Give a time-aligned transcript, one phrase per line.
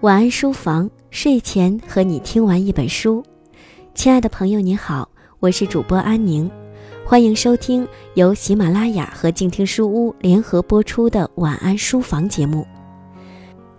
[0.00, 3.22] 晚安书房，睡前和你听完一本书。
[3.94, 5.06] 亲爱的朋友，你好，
[5.40, 6.50] 我是主播安宁，
[7.04, 12.66] 欢迎收听由喜马拉雅和静听书屋联合播出的晚安书房节目。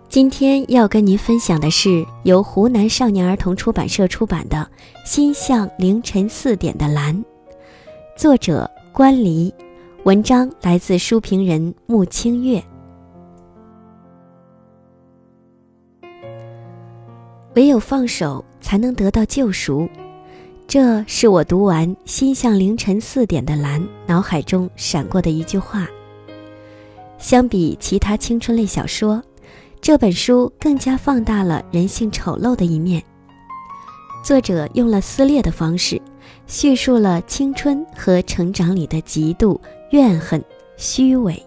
[0.08, 4.58] 今天要跟您分享的是由湖南少年儿童出版社出版的
[5.10, 7.16] 《心向凌晨四点的蓝》，
[8.16, 9.52] 作者关离，
[10.04, 12.62] 文章来自书评人穆清月。
[17.54, 19.88] 唯有放手，才能得到救赎。
[20.66, 25.86] 这是我读完《心向凌晨四点的蓝》脑海中闪过的一句话。
[27.18, 29.22] 相比其他青春类小说，
[29.82, 33.02] 这本书更加放大了人性丑陋的一面。
[34.24, 36.00] 作者用了撕裂的方式，
[36.46, 40.42] 叙述了青春和成长里的嫉妒、怨恨、
[40.78, 41.34] 虚伪。《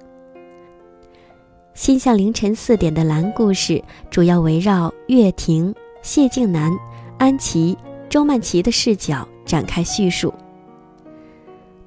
[1.74, 5.74] 心向凌晨四点的蓝》故事主要围绕岳婷。
[6.06, 6.72] 谢静南、
[7.18, 7.76] 安琪、
[8.08, 10.32] 周曼琪的视角展开叙述。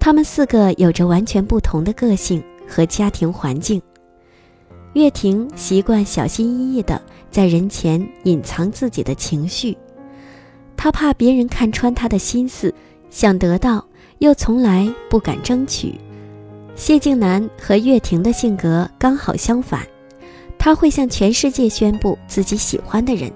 [0.01, 3.81] 他们四个有着完全不同的个性和家庭环境。
[4.95, 9.79] 岳婷习惯小心翼翼地在人前隐藏自己的情绪，
[10.77, 12.75] 她怕别人看穿她的心思，
[13.11, 13.87] 想得到
[14.19, 15.95] 又从来不敢争取。
[16.75, 19.87] 谢静南和岳婷的性格刚好相反，
[20.59, 23.33] 他会向全世界宣布自己喜欢的人。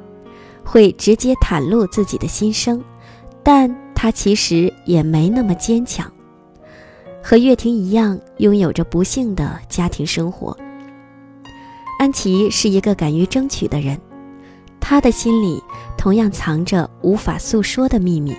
[0.65, 2.83] 会直接袒露自己的心声，
[3.43, 6.11] 但他其实也没那么坚强。
[7.23, 10.57] 和岳婷一样，拥有着不幸的家庭生活。
[11.99, 14.01] 安琪是一个敢于争取的人，
[14.81, 15.63] 他的心里
[15.97, 18.37] 同样藏着无法诉说的秘密，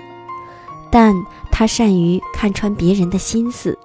[0.91, 1.15] 但
[1.49, 3.77] 他善于看穿别人的心思。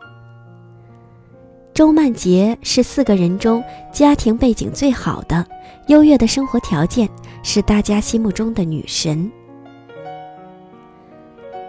[1.79, 3.63] 周曼杰是四个人中
[3.93, 5.47] 家庭背景最好的，
[5.87, 7.09] 优越的生活条件。
[7.45, 9.31] 是大家心目中的女神。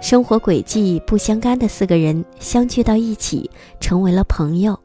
[0.02, 3.48] 生活轨迹不相干的四个人相聚到一起，
[3.80, 4.76] 成为了朋友。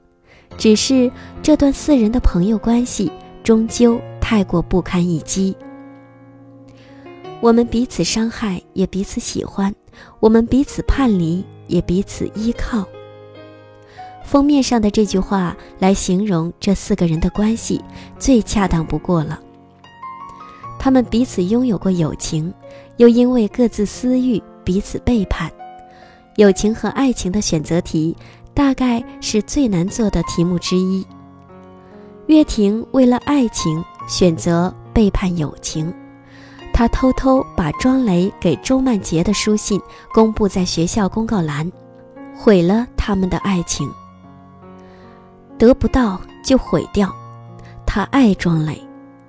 [0.59, 1.11] 只是
[1.43, 3.11] 这段四人的朋友关系
[3.43, 5.57] 终究太过不堪一击。
[7.41, 9.73] 我们彼此伤害，也彼此喜欢；
[10.21, 12.87] 我们彼此叛离，也彼此依靠。
[14.25, 17.81] 封面上的这句话来形容这四个人的关系，
[18.19, 19.39] 最恰当不过了。
[20.79, 22.53] 他们彼此拥有过友情，
[22.97, 25.51] 又因为各自私欲彼此背叛。
[26.37, 28.17] 友情和爱情的选择题，
[28.53, 31.07] 大概是最难做的题目之一。
[32.27, 35.93] 岳婷为了爱情选择背叛友情，
[36.73, 39.81] 她偷偷把庄雷给周曼杰的书信
[40.13, 41.71] 公布在学校公告栏，
[42.35, 43.89] 毁了他们的爱情。
[45.59, 47.15] 得不到就毁掉，
[47.87, 48.81] 他爱庄磊，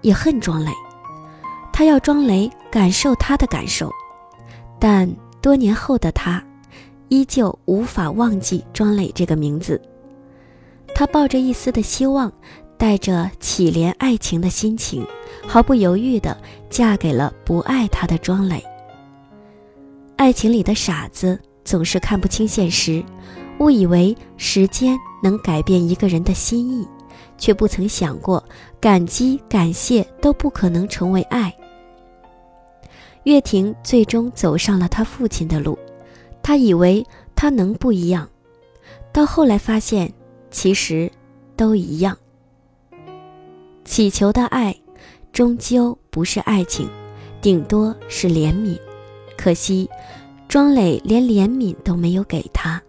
[0.02, 0.72] 也恨庄磊。
[1.72, 3.92] 他要庄磊感受他的感受，
[4.80, 5.10] 但
[5.42, 6.44] 多年后的他，
[7.10, 9.82] 依旧无法忘记庄磊这个名字。
[10.94, 12.32] 他抱着一丝的希望，
[12.78, 15.06] 带着乞怜爱情的心情，
[15.46, 16.38] 毫不犹豫地
[16.70, 18.64] 嫁给了不爱他的庄磊。
[20.16, 23.04] 爱情里的傻子总是看不清现实，
[23.60, 26.88] 误以为时间能改变一个人的心意，
[27.36, 28.44] 却不曾想过
[28.80, 31.52] 感激、感谢都不可能成为爱。
[33.24, 35.76] 岳婷最终走上了他父亲的路，
[36.44, 37.04] 他以为
[37.36, 38.30] 他能不一样，
[39.12, 40.14] 到后来发现
[40.52, 41.12] 其实
[41.56, 42.16] 都一样。
[43.84, 44.80] 祈求的爱，
[45.34, 46.88] 终究不是爱情，
[47.42, 48.80] 顶多是怜悯。
[49.36, 49.90] 可惜，
[50.48, 52.80] 庄磊连怜悯都没有给他。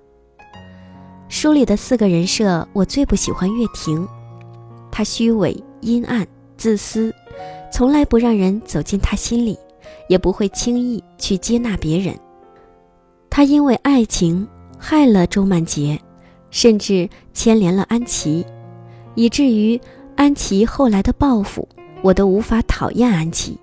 [1.39, 4.09] 书里的四个人设，我最不喜欢月婷，
[4.91, 6.27] 她虚伪、阴暗、
[6.57, 7.15] 自私，
[7.71, 9.55] 从来不让人走进她心里。
[10.09, 12.19] 也不会轻易去接纳别人。
[13.29, 14.49] 他因为爱情
[14.79, 16.01] 害了周曼杰，
[16.51, 18.47] 甚至牵连了安琪，
[19.15, 19.79] 以至于
[20.17, 21.69] 安琪后来的报复，
[22.03, 23.59] 我都无法讨厌安琪。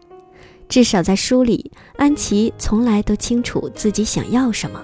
[0.69, 4.80] 至少在书里，安琪从来都清楚自己想要什么，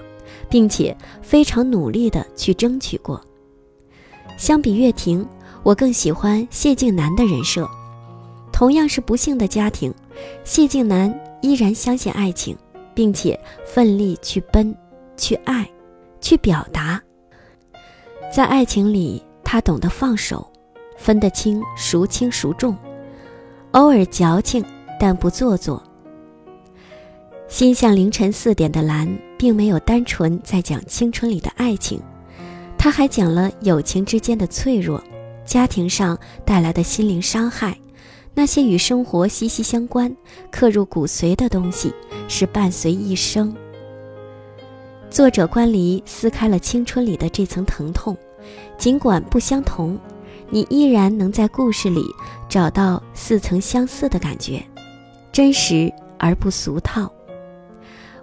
[0.50, 3.18] 并且非常努力地去争取过。
[4.36, 5.26] 相比岳婷，
[5.62, 7.66] 我更喜欢谢静南的人设。
[8.52, 9.94] 同样是不幸的家庭，
[10.44, 11.18] 谢静南。
[11.42, 12.54] 依然相信爱情，
[12.92, 14.76] 并且奋力去奔、
[15.16, 15.66] 去爱、
[16.20, 17.00] 去表达。
[18.30, 20.46] 在爱情里，他懂得放手，
[20.98, 22.76] 分得清孰轻孰重，
[23.70, 24.62] 偶尔矫情，
[24.98, 25.82] 但不做作。
[27.48, 29.08] 心向凌晨四点的蓝，
[29.40, 31.98] 并没有单纯在讲青春里的爱情，
[32.76, 35.02] 他还讲了友情之间的脆弱，
[35.46, 37.74] 家庭上带来的心灵伤害，
[38.34, 40.14] 那些与生活息息相关、
[40.50, 41.90] 刻入骨髓的东西，
[42.28, 43.56] 是伴随一生。
[45.08, 48.14] 作者关离撕开了青春里的这层疼痛，
[48.76, 49.98] 尽管不相同，
[50.50, 52.04] 你依然能在故事里
[52.46, 54.62] 找到似曾相似的感觉，
[55.32, 57.10] 真实而不俗套。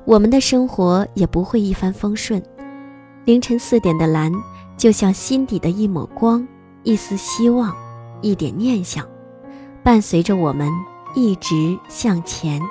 [0.08, 2.42] 我们的生活也不会一帆风顺，
[3.26, 4.32] 凌晨四点的蓝，
[4.78, 6.48] 就像心底的一抹光，
[6.84, 7.76] 一丝希望，
[8.22, 9.06] 一点念想，
[9.84, 10.72] 伴随着我们
[11.14, 12.62] 一直向前。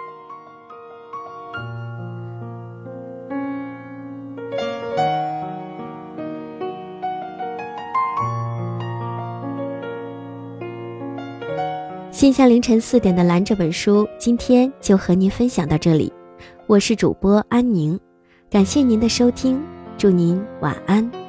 [12.11, 16.11] 心向凌晨四点的蓝这本书，今天就和您分享到这里。
[16.69, 17.97] 我是主播安宁，
[18.51, 19.63] 感谢您的收听，
[19.97, 21.26] 祝您晚安。